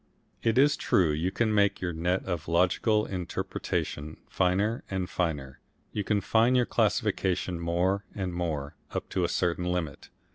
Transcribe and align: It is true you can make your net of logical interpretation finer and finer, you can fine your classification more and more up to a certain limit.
It 0.41 0.57
is 0.57 0.77
true 0.77 1.11
you 1.11 1.29
can 1.29 1.53
make 1.53 1.79
your 1.79 1.93
net 1.93 2.25
of 2.25 2.47
logical 2.47 3.05
interpretation 3.05 4.17
finer 4.27 4.83
and 4.89 5.07
finer, 5.07 5.59
you 5.91 6.03
can 6.03 6.21
fine 6.21 6.55
your 6.55 6.65
classification 6.65 7.59
more 7.59 8.03
and 8.15 8.33
more 8.33 8.73
up 8.89 9.09
to 9.09 9.23
a 9.23 9.29
certain 9.29 9.65
limit. 9.65 10.09